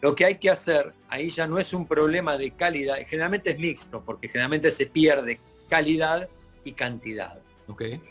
lo 0.03 0.15
que 0.15 0.25
hay 0.25 0.37
que 0.37 0.51
hacer 0.51 0.95
ahí 1.09 1.29
ya 1.31 1.47
no 1.47 1.59
es 1.59 1.73
un 1.73 1.87
problema 1.87 2.37
de 2.37 2.51
calidad, 2.51 2.97
generalmente 3.07 3.51
es 3.51 3.59
mixto, 3.59 4.03
porque 4.05 4.29
generalmente 4.29 4.71
se 4.71 4.87
pierde 4.87 5.41
calidad 5.69 6.29
y 6.65 6.73
cantidad. 6.73 7.41
Okay. 7.69 8.03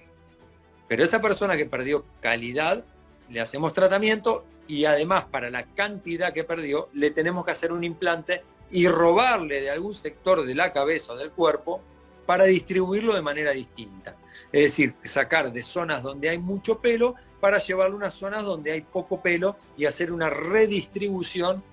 Pero 0.90 1.04
esa 1.04 1.22
persona 1.22 1.56
que 1.56 1.66
perdió 1.66 2.04
calidad, 2.20 2.84
le 3.30 3.40
hacemos 3.40 3.74
tratamiento 3.74 4.44
y 4.68 4.86
además 4.86 5.26
para 5.26 5.50
la 5.50 5.64
cantidad 5.64 6.34
que 6.34 6.44
perdió, 6.44 6.90
le 6.94 7.12
tenemos 7.12 7.46
que 7.46 7.52
hacer 7.52 7.72
un 7.72 7.84
implante 7.84 8.42
y 8.72 8.88
robarle 8.88 9.62
de 9.62 9.70
algún 9.70 9.94
sector 9.94 10.46
de 10.46 10.56
la 10.56 10.74
cabeza 10.74 11.14
o 11.14 11.16
del 11.16 11.32
cuerpo 11.32 11.82
para 12.26 12.44
distribuirlo 12.44 13.16
de 13.16 13.22
manera 13.22 13.52
distinta. 13.52 14.16
Es 14.52 14.64
decir, 14.64 14.96
sacar 15.04 15.52
de 15.52 15.64
zonas 15.64 16.04
donde 16.04 16.30
hay 16.30 16.38
mucho 16.38 16.80
pelo 16.80 17.16
para 17.40 17.60
llevarlo 17.60 17.96
a 17.96 17.98
unas 17.98 18.14
zonas 18.14 18.44
donde 18.44 18.72
hay 18.72 18.82
poco 18.82 19.22
pelo 19.22 19.58
y 19.78 19.86
hacer 19.86 20.12
una 20.12 20.30
redistribución 20.30 21.64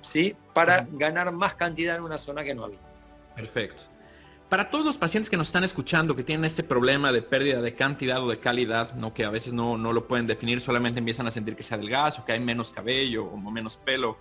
¿sí? 0.00 0.34
para 0.52 0.86
ganar 0.92 1.32
más 1.32 1.54
cantidad 1.54 1.96
en 1.96 2.02
una 2.02 2.18
zona 2.18 2.42
que 2.42 2.54
no 2.54 2.64
había. 2.64 2.78
Perfecto. 3.34 3.84
Para 4.52 4.68
todos 4.68 4.84
los 4.84 4.98
pacientes 4.98 5.30
que 5.30 5.38
nos 5.38 5.48
están 5.48 5.64
escuchando, 5.64 6.14
que 6.14 6.24
tienen 6.24 6.44
este 6.44 6.62
problema 6.62 7.10
de 7.10 7.22
pérdida 7.22 7.62
de 7.62 7.74
cantidad 7.74 8.22
o 8.22 8.28
de 8.28 8.38
calidad, 8.38 8.92
¿no? 8.96 9.14
que 9.14 9.24
a 9.24 9.30
veces 9.30 9.54
no, 9.54 9.78
no 9.78 9.94
lo 9.94 10.06
pueden 10.06 10.26
definir, 10.26 10.60
solamente 10.60 10.98
empiezan 10.98 11.26
a 11.26 11.30
sentir 11.30 11.56
que 11.56 11.62
se 11.62 11.74
adelgaza 11.74 12.20
o 12.20 12.26
que 12.26 12.32
hay 12.32 12.40
menos 12.40 12.70
cabello 12.70 13.24
o 13.24 13.38
menos 13.38 13.78
pelo, 13.78 14.18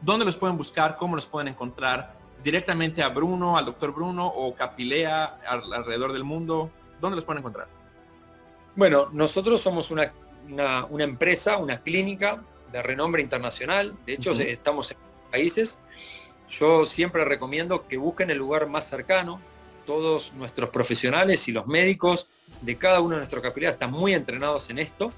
¿dónde 0.00 0.24
los 0.24 0.34
pueden 0.34 0.56
buscar? 0.56 0.96
¿Cómo 0.96 1.14
los 1.14 1.26
pueden 1.26 1.48
encontrar? 1.48 2.16
¿Directamente 2.42 3.02
a 3.02 3.10
Bruno, 3.10 3.58
al 3.58 3.66
doctor 3.66 3.92
Bruno 3.92 4.26
o 4.26 4.54
Capilea 4.54 5.40
alrededor 5.46 6.14
del 6.14 6.24
mundo? 6.24 6.70
¿Dónde 6.98 7.16
los 7.16 7.26
pueden 7.26 7.40
encontrar? 7.40 7.68
Bueno, 8.76 9.10
nosotros 9.12 9.60
somos 9.60 9.90
una, 9.90 10.10
una, 10.88 11.04
empresa, 11.04 11.58
una 11.58 11.82
clínica 11.82 12.42
de 12.72 12.82
renombre 12.82 13.20
internacional. 13.20 13.94
De 14.06 14.14
hecho, 14.14 14.32
estamos 14.32 14.92
en 14.92 14.96
países. 15.30 15.82
Yo 16.48 16.86
siempre 16.86 17.26
recomiendo 17.26 17.86
que 17.86 17.98
busquen 17.98 18.30
el 18.30 18.38
lugar 18.38 18.70
más 18.70 18.88
cercano, 18.88 19.38
todos 19.86 20.32
nuestros 20.34 20.68
profesionales 20.70 21.48
y 21.48 21.52
los 21.52 21.66
médicos 21.66 22.28
de 22.60 22.76
cada 22.76 23.00
uno 23.00 23.14
de 23.14 23.18
nuestros 23.18 23.42
capilares 23.42 23.76
están 23.76 23.92
muy 23.92 24.12
entrenados 24.12 24.68
en 24.68 24.78
esto, 24.78 25.12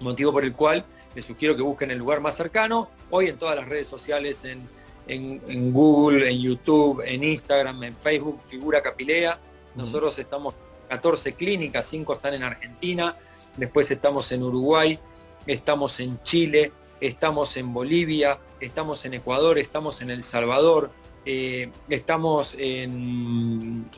motivo 0.00 0.32
por 0.32 0.44
el 0.44 0.54
cual 0.54 0.84
les 1.14 1.26
sugiero 1.26 1.54
que 1.54 1.62
busquen 1.62 1.90
el 1.90 1.98
lugar 1.98 2.20
más 2.20 2.34
cercano. 2.34 2.90
Hoy 3.10 3.28
en 3.28 3.38
todas 3.38 3.54
las 3.54 3.68
redes 3.68 3.86
sociales, 3.86 4.44
en, 4.44 4.68
en, 5.06 5.72
Google, 5.72 6.30
en 6.30 6.40
YouTube, 6.40 7.02
en 7.04 7.22
Instagram, 7.22 7.82
en 7.84 7.96
Facebook, 7.96 8.40
figura 8.40 8.82
Capilea. 8.82 9.38
Nosotros 9.74 10.18
estamos 10.18 10.54
14 10.88 11.34
clínicas, 11.34 11.86
5 11.86 12.14
están 12.14 12.34
en 12.34 12.42
Argentina, 12.42 13.16
después 13.56 13.90
estamos 13.90 14.30
en 14.32 14.42
Uruguay, 14.42 14.98
estamos 15.46 16.00
en 16.00 16.20
Chile, 16.22 16.72
estamos 17.00 17.56
en 17.56 17.72
Bolivia, 17.72 18.38
estamos 18.60 19.04
en 19.04 19.14
Ecuador, 19.14 19.58
estamos 19.58 20.02
en 20.02 20.10
El 20.10 20.22
Salvador, 20.22 20.90
eh, 21.24 21.70
estamos 21.88 22.54
en, 22.58 23.88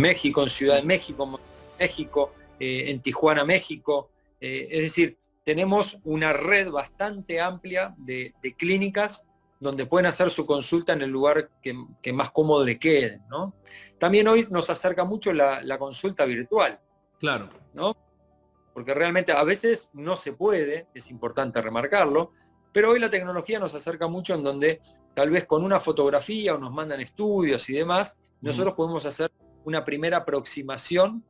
México, 0.00 0.42
en 0.42 0.48
Ciudad 0.48 0.76
de 0.76 0.82
México, 0.82 1.40
México, 1.78 2.32
eh, 2.58 2.90
en 2.90 3.00
Tijuana, 3.00 3.44
México. 3.44 4.10
Eh, 4.40 4.68
es 4.70 4.82
decir, 4.82 5.18
tenemos 5.44 5.98
una 6.04 6.32
red 6.32 6.70
bastante 6.70 7.40
amplia 7.40 7.94
de, 7.98 8.34
clínicas 8.56 9.26
donde 9.58 9.84
pueden 9.84 10.06
hacer 10.06 10.30
su 10.30 10.46
consulta 10.46 10.94
en 10.94 11.02
el 11.02 11.10
lugar 11.10 11.50
que, 11.62 12.12
más 12.12 12.30
cómodo 12.30 12.64
le 12.64 12.78
quede. 12.78 13.20
¿no? 13.28 13.54
También 13.98 14.26
hoy 14.28 14.46
nos 14.50 14.70
acerca 14.70 15.04
mucho 15.04 15.32
la, 15.32 15.78
consulta 15.78 16.24
virtual. 16.24 16.80
Claro. 17.18 17.50
¿no? 17.74 17.94
Porque 18.72 18.94
realmente 18.94 19.32
a 19.32 19.44
veces 19.44 19.90
no 19.92 20.16
se 20.16 20.32
puede, 20.32 20.86
es 20.94 21.10
importante 21.10 21.60
remarcarlo, 21.60 22.30
pero 22.72 22.90
hoy 22.90 23.00
la 23.00 23.10
tecnología 23.10 23.58
nos 23.58 23.74
acerca 23.74 24.06
mucho 24.06 24.34
en 24.34 24.44
donde 24.44 24.80
tal 25.14 25.30
vez 25.30 25.44
con 25.44 25.64
una 25.64 25.80
fotografía 25.80 26.54
o 26.54 26.58
nos 26.58 26.72
mandan 26.72 27.00
estudios 27.00 27.68
y 27.68 27.74
demás, 27.74 28.18
nosotros 28.40 28.74
podemos 28.74 29.04
hacer 29.04 29.30
una 29.64 29.84
primera 29.84 30.18
aproximación 30.18 31.24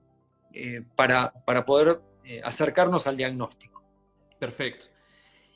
eh, 0.52 0.82
para, 0.96 1.32
para, 1.44 1.64
poder 1.64 2.00
eh, 2.24 2.40
acercarnos 2.44 3.06
al 3.06 3.16
diagnóstico. 3.16 3.82
Perfecto. 4.38 4.86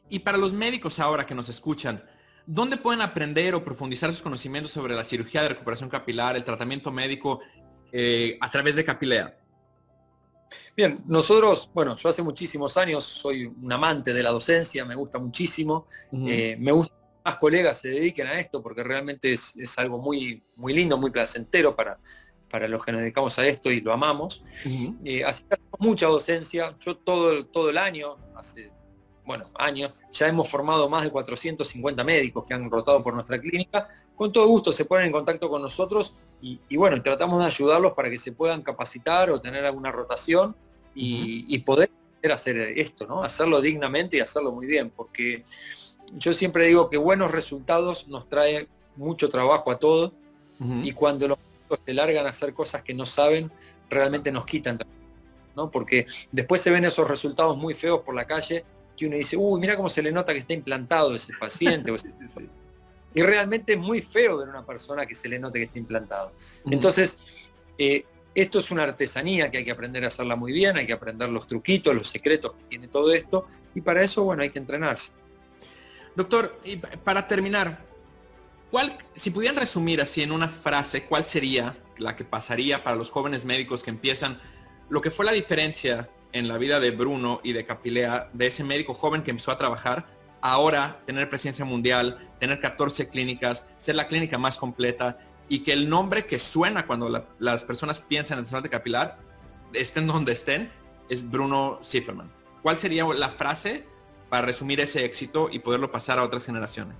Y 0.09 0.21
para 0.21 0.39
los 0.39 0.53
médicos 0.53 0.99
ahora 0.99 1.27
que 1.27 1.35
nos 1.35 1.49
escuchan, 1.49 2.05
¿dónde 2.47 2.77
pueden 2.77 3.01
aprender 3.01 3.55
o 3.55 3.65
profundizar 3.65 4.13
sus 4.13 4.23
conocimientos 4.23 4.73
sobre 4.73 4.95
la 4.95 5.05
cirugía 5.05 5.43
de 5.43 5.51
recuperación 5.51 5.89
capilar, 5.89 6.37
el 6.37 6.45
tratamiento 6.45 6.91
médico 6.91 7.41
eh, 7.93 8.37
a 8.41 8.51
través 8.51 8.77
de 8.77 8.85
Capilea? 8.85 9.39
Bien, 10.77 11.03
nosotros, 11.07 11.71
bueno, 11.73 11.97
yo 11.97 12.09
hace 12.09 12.23
muchísimos 12.23 12.77
años 12.77 13.05
soy 13.05 13.47
un 13.47 13.73
amante 13.73 14.13
de 14.13 14.23
la 14.23 14.31
docencia, 14.31 14.85
me 14.85 14.95
gusta 14.95 15.19
muchísimo, 15.19 15.87
me 16.13 16.73
gusta 16.73 16.95
más 17.25 17.37
colegas 17.37 17.79
se 17.79 17.89
dediquen 17.89 18.27
a 18.27 18.39
esto 18.39 18.63
porque 18.63 18.83
realmente 18.83 19.33
es, 19.33 19.79
algo 19.79 19.99
muy, 19.99 20.43
muy 20.57 20.75
lindo, 20.75 20.99
muy 20.99 21.11
placentero 21.11 21.75
para, 21.75 21.99
para 22.51 22.69
los 22.69 22.85
que 22.85 22.93
nos 22.93 23.01
dedicamos 23.01 23.39
a 23.39 23.47
esto 23.47 23.71
y 23.71 23.81
lo 23.81 23.93
amamos. 23.93 24.43
Eh, 25.05 25.25
así 25.25 25.45
que 25.45 25.57
mucha 25.79 26.07
docencia. 26.07 26.77
Yo 26.81 26.99
todo, 26.99 27.47
todo 27.47 27.71
el 27.71 27.79
año, 27.79 28.17
hace 28.37 28.71
bueno, 29.25 29.47
años, 29.55 29.95
ya 30.13 30.29
hemos 30.29 30.51
formado 30.51 30.87
más 30.91 31.03
de 31.03 31.11
450 31.11 32.05
médicos 32.05 32.45
que 32.47 32.53
han 32.53 32.71
rotado 32.71 33.03
por 33.03 33.15
nuestra 33.15 33.41
clínica. 33.41 33.87
Con 34.15 34.31
todo 34.31 34.47
gusto 34.47 34.71
se 34.71 34.85
ponen 34.85 35.07
en 35.07 35.13
contacto 35.13 35.49
con 35.49 35.63
nosotros 35.63 36.15
y, 36.43 36.77
bueno, 36.77 37.03
tratamos 37.03 37.41
de 37.41 37.47
ayudarlos 37.47 37.95
para 37.95 38.11
que 38.11 38.19
se 38.19 38.33
puedan 38.33 38.63
capacitar 38.63 39.31
o 39.31 39.41
tener 39.41 39.65
alguna 39.65 39.91
rotación 39.91 40.55
y, 40.95 41.47
y 41.49 41.59
poder 41.61 41.91
hacer 42.31 42.57
esto, 42.79 43.07
¿no? 43.07 43.23
Hacerlo 43.23 43.63
dignamente 43.63 44.19
y 44.19 44.21
hacerlo 44.21 44.53
muy 44.53 44.67
bien, 44.67 44.91
porque 44.91 45.45
yo 46.13 46.33
siempre 46.33 46.67
digo 46.67 46.89
que 46.89 46.97
buenos 46.97 47.31
resultados 47.31 48.09
nos 48.09 48.29
trae 48.29 48.69
mucho 48.97 49.29
trabajo 49.29 49.71
a 49.71 49.79
todos 49.79 50.13
y 50.83 50.93
cuando 50.93 51.29
los 51.29 51.39
se 51.85 51.95
largan 51.95 52.27
a 52.27 52.31
hacer 52.31 52.55
cosas 52.55 52.83
que 52.83 52.95
no 52.95 53.07
saben, 53.07 53.51
realmente 53.91 54.31
nos 54.31 54.47
quitan, 54.47 54.79
¿no? 55.57 55.71
Porque 55.71 56.07
después 56.31 56.61
se 56.61 56.71
ven 56.71 56.85
esos 56.85 57.09
resultados 57.09 57.57
muy 57.57 57.75
feos 57.75 58.01
por 58.01 58.15
la 58.15 58.27
calle 58.27 58.65
que 58.97 59.07
uno 59.07 59.17
dice, 59.17 59.37
uy, 59.37 59.61
mira 59.61 59.77
cómo 59.77 59.89
se 59.89 60.03
le 60.03 60.13
nota 60.13 60.33
que 60.33 60.41
está 60.41 60.53
implantado 60.53 61.15
ese 61.15 61.33
paciente. 61.39 61.93
Y 63.17 63.23
realmente 63.23 63.75
es 63.75 63.79
muy 63.79 64.03
feo 64.03 64.39
ver 64.39 64.49
una 64.49 64.67
persona 64.67 65.07
que 65.07 65.15
se 65.15 65.29
le 65.29 65.39
note 65.39 65.61
que 65.61 65.67
está 65.67 65.79
implantado. 65.79 66.33
Entonces, 66.67 67.17
eh, 67.79 68.05
esto 68.35 68.59
es 68.59 68.73
una 68.73 68.83
artesanía 68.83 69.53
que 69.53 69.59
hay 69.59 69.65
que 69.65 69.71
aprender 69.71 70.03
a 70.05 70.09
hacerla 70.09 70.35
muy 70.35 70.53
bien, 70.53 70.77
hay 70.77 70.85
que 70.85 70.95
aprender 70.95 71.29
los 71.29 71.47
truquitos, 71.47 71.95
los 71.95 72.09
secretos 72.09 72.55
que 72.55 72.65
tiene 72.65 72.89
todo 72.89 73.13
esto, 73.13 73.47
y 73.73 73.83
para 73.83 74.03
eso, 74.03 74.25
bueno, 74.25 74.43
hay 74.43 74.51
que 74.51 74.59
entrenarse. 74.59 75.13
Doctor, 76.17 76.61
y 76.65 76.77
para 76.77 77.27
terminar, 77.27 77.85
¿cuál, 78.71 78.99
si 79.15 79.31
pudieran 79.31 79.57
resumir 79.57 80.01
así 80.01 80.23
en 80.23 80.31
una 80.31 80.49
frase, 80.49 81.05
cuál 81.05 81.25
sería 81.25 81.77
la 81.99 82.17
que 82.17 82.25
pasaría 82.25 82.85
para 82.85 82.97
los 82.97 83.11
jóvenes 83.11 83.45
médicos 83.45 83.83
que 83.83 83.91
empiezan, 83.91 84.41
lo 84.89 85.01
que 85.01 85.11
fue 85.11 85.25
la 85.25 85.33
diferencia 85.33 86.09
en 86.33 86.49
la 86.49 86.59
vida 86.59 86.81
de 86.81 86.91
Bruno 86.91 87.41
y 87.43 87.53
de 87.53 87.65
Capilea, 87.65 88.31
de 88.33 88.47
ese 88.47 88.65
médico 88.65 88.95
joven 88.95 89.23
que 89.23 89.31
empezó 89.31 89.51
a 89.51 89.59
trabajar, 89.59 90.07
ahora 90.41 91.01
tener 91.07 91.31
presencia 91.31 91.65
mundial, 91.65 92.31
tener 92.39 92.61
14 92.61 93.09
clínicas, 93.09 93.67
ser 93.79 93.97
la 93.97 94.09
clínica 94.09 94.37
más 94.37 94.59
completa 94.59 95.19
y 95.49 95.61
que 95.61 95.73
el 95.73 95.89
nombre 95.89 96.27
que 96.27 96.39
suena 96.39 96.87
cuando 96.87 97.27
las 97.39 97.65
personas 97.65 98.01
piensan 98.03 98.39
en 98.39 98.55
el 98.55 98.63
de 98.63 98.69
capilar, 98.69 99.19
estén 99.73 100.07
donde 100.07 100.33
estén, 100.33 100.71
es 101.09 101.29
Bruno 101.29 101.81
Zifferman. 101.83 102.31
¿Cuál 102.63 102.79
sería 102.79 103.05
la 103.05 103.29
frase 103.29 103.85
para 104.29 104.47
resumir 104.47 104.81
ese 104.81 105.05
éxito 105.05 105.49
y 105.51 105.59
poderlo 105.59 105.91
pasar 105.91 106.19
a 106.19 106.25
otras 106.25 106.45
generaciones? 106.45 106.97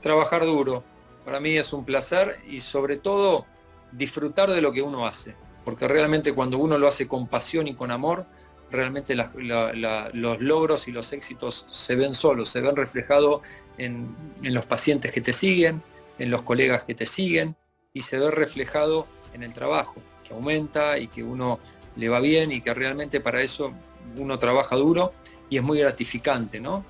Trabajar 0.00 0.44
duro. 0.44 0.84
Para 1.24 1.40
mí 1.40 1.56
es 1.56 1.72
un 1.72 1.84
placer 1.84 2.40
y 2.46 2.60
sobre 2.60 2.96
todo 2.96 3.46
disfrutar 3.92 4.50
de 4.50 4.60
lo 4.60 4.72
que 4.72 4.82
uno 4.82 5.06
hace. 5.06 5.34
Porque 5.64 5.88
realmente 5.88 6.34
cuando 6.34 6.58
uno 6.58 6.76
lo 6.76 6.86
hace 6.86 7.08
con 7.08 7.26
pasión 7.26 7.66
y 7.66 7.74
con 7.74 7.90
amor, 7.90 8.26
realmente 8.70 9.14
los 9.14 10.40
logros 10.40 10.88
y 10.88 10.92
los 10.92 11.12
éxitos 11.12 11.66
se 11.70 11.94
ven 11.96 12.12
solos, 12.12 12.48
se 12.48 12.60
ven 12.60 12.76
reflejados 12.76 13.40
en, 13.78 14.14
en, 14.42 14.52
los 14.52 14.66
pacientes 14.66 15.12
que 15.12 15.20
te 15.20 15.32
siguen, 15.32 15.82
en 16.18 16.30
los 16.30 16.42
colegas 16.42 16.84
que 16.84 16.94
te 16.94 17.06
siguen 17.06 17.56
y 17.92 18.00
se 18.00 18.18
ve 18.18 18.30
reflejado 18.30 19.06
en 19.32 19.42
el 19.42 19.54
trabajo, 19.54 19.94
que 20.26 20.34
aumenta 20.34 20.98
y 20.98 21.08
que 21.08 21.22
uno 21.22 21.60
le 21.96 22.08
va 22.08 22.20
bien 22.20 22.52
y 22.52 22.60
que 22.60 22.74
realmente 22.74 23.20
para 23.20 23.40
eso 23.40 23.72
uno 24.16 24.38
trabaja 24.38 24.76
duro 24.76 25.12
y 25.48 25.56
es 25.56 25.62
muy 25.62 25.78
gratificante, 25.78 26.60
¿no? 26.60 26.84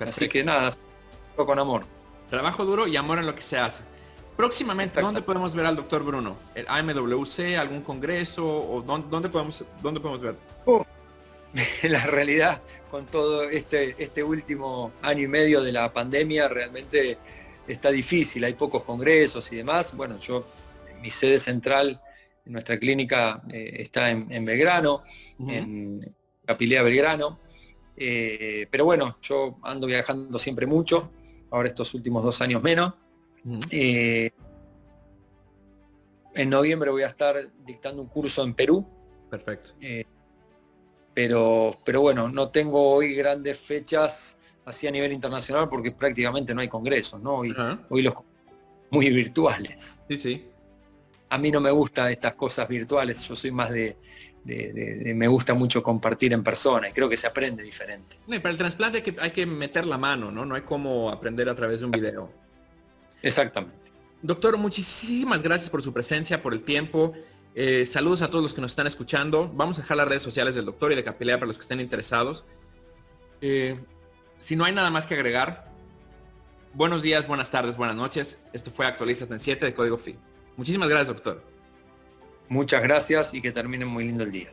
Así 0.00 0.28
que 0.28 0.44
nada, 0.44 0.70
con 1.36 1.58
amor. 1.58 1.84
Trabajo 2.30 2.64
duro 2.64 2.86
y 2.86 2.96
amor 2.96 3.18
en 3.18 3.26
lo 3.26 3.34
que 3.34 3.42
se 3.42 3.58
hace. 3.58 3.84
Próximamente, 4.36 5.00
¿dónde 5.00 5.22
podemos 5.22 5.54
ver 5.54 5.66
al 5.66 5.76
doctor 5.76 6.02
Bruno? 6.02 6.36
¿El 6.54 6.66
AMWC, 6.68 7.56
algún 7.58 7.82
congreso? 7.82 8.44
o 8.44 8.82
dónde, 8.82 9.28
podemos, 9.28 9.64
dónde 9.80 10.00
podemos 10.00 10.20
ver? 10.20 10.36
la 11.84 12.04
realidad, 12.06 12.60
con 12.90 13.06
todo 13.06 13.48
este, 13.48 13.94
este 14.02 14.22
último 14.22 14.92
año 15.02 15.22
y 15.22 15.28
medio 15.28 15.62
de 15.62 15.70
la 15.70 15.92
pandemia, 15.92 16.48
realmente 16.48 17.18
está 17.68 17.90
difícil. 17.90 18.42
Hay 18.44 18.54
pocos 18.54 18.82
congresos 18.82 19.52
y 19.52 19.56
demás. 19.56 19.96
Bueno, 19.96 20.18
yo, 20.18 20.46
mi 21.00 21.10
sede 21.10 21.38
central, 21.38 22.00
nuestra 22.44 22.78
clínica 22.78 23.40
eh, 23.52 23.76
está 23.78 24.10
en, 24.10 24.44
Belgrano, 24.44 25.04
en 25.38 26.14
Capilea 26.44 26.82
Belgrano. 26.82 27.38
Eh, 27.96 28.66
pero 28.70 28.84
bueno, 28.84 29.18
yo 29.22 29.58
ando 29.62 29.86
viajando 29.86 30.38
siempre 30.38 30.66
mucho, 30.66 31.10
ahora 31.50 31.68
estos 31.68 31.94
últimos 31.94 32.22
dos 32.24 32.40
años 32.40 32.62
menos. 32.62 32.94
Eh, 33.70 34.30
en 36.34 36.50
noviembre 36.50 36.90
voy 36.90 37.02
a 37.02 37.08
estar 37.08 37.48
dictando 37.64 38.02
un 38.02 38.08
curso 38.08 38.42
en 38.42 38.54
Perú. 38.54 38.86
Perfecto. 39.30 39.72
Eh, 39.80 40.04
pero, 41.12 41.78
pero 41.84 42.00
bueno, 42.00 42.28
no 42.28 42.48
tengo 42.50 42.94
hoy 42.94 43.14
grandes 43.14 43.60
fechas 43.60 44.36
así 44.64 44.86
a 44.86 44.90
nivel 44.90 45.12
internacional 45.12 45.68
porque 45.68 45.92
prácticamente 45.92 46.54
no 46.54 46.60
hay 46.60 46.68
congresos, 46.68 47.20
¿no? 47.20 47.36
Hoy, 47.36 47.54
hoy 47.88 48.02
los 48.02 48.14
muy 48.90 49.10
virtuales. 49.10 50.00
Sí, 50.08 50.16
sí. 50.16 50.48
A 51.28 51.38
mí 51.38 51.50
no 51.50 51.60
me 51.60 51.70
gustan 51.70 52.10
estas 52.10 52.34
cosas 52.34 52.68
virtuales, 52.68 53.20
yo 53.26 53.34
soy 53.34 53.50
más 53.50 53.70
de, 53.70 53.96
me 54.44 55.28
gusta 55.28 55.54
mucho 55.54 55.82
compartir 55.82 56.32
en 56.32 56.44
persona 56.44 56.88
y 56.88 56.92
creo 56.92 57.08
que 57.08 57.16
se 57.16 57.26
aprende 57.26 57.62
diferente. 57.62 58.18
para 58.26 58.50
el 58.50 58.56
trasplante 58.56 58.98
hay 58.98 59.04
que, 59.04 59.16
hay 59.18 59.30
que 59.30 59.46
meter 59.46 59.86
la 59.86 59.98
mano, 59.98 60.30
¿no? 60.30 60.44
No 60.44 60.54
hay 60.54 60.62
como 60.62 61.10
aprender 61.10 61.48
a 61.48 61.54
través 61.54 61.80
de 61.80 61.86
un 61.86 61.92
video. 61.92 62.30
Exactamente. 63.22 63.92
Doctor, 64.20 64.56
muchísimas 64.58 65.42
gracias 65.42 65.70
por 65.70 65.82
su 65.82 65.92
presencia, 65.92 66.42
por 66.42 66.52
el 66.52 66.62
tiempo. 66.62 67.14
Eh, 67.54 67.86
saludos 67.86 68.22
a 68.22 68.28
todos 68.28 68.42
los 68.42 68.54
que 68.54 68.60
nos 68.60 68.72
están 68.72 68.86
escuchando. 68.86 69.50
Vamos 69.54 69.78
a 69.78 69.82
dejar 69.82 69.96
las 69.96 70.08
redes 70.08 70.22
sociales 70.22 70.54
del 70.54 70.64
doctor 70.64 70.92
y 70.92 70.94
de 70.94 71.04
Capilea 71.04 71.36
para 71.36 71.46
los 71.46 71.56
que 71.56 71.62
estén 71.62 71.80
interesados. 71.80 72.44
Eh, 73.40 73.78
si 74.38 74.56
no 74.56 74.64
hay 74.64 74.72
nada 74.72 74.90
más 74.90 75.06
que 75.06 75.14
agregar, 75.14 75.70
buenos 76.74 77.02
días, 77.02 77.26
buenas 77.26 77.50
tardes, 77.50 77.76
buenas 77.76 77.96
noches. 77.96 78.38
Esto 78.52 78.70
fue 78.70 78.86
Actualízate 78.86 79.32
en 79.32 79.40
7 79.40 79.64
de 79.64 79.74
Código 79.74 79.96
FI. 79.96 80.18
Muchísimas 80.56 80.88
gracias, 80.88 81.08
doctor. 81.08 81.53
Muchas 82.48 82.82
gracias 82.82 83.34
y 83.34 83.40
que 83.40 83.50
termine 83.50 83.84
muy 83.84 84.04
lindo 84.04 84.24
el 84.24 84.30
día. 84.30 84.50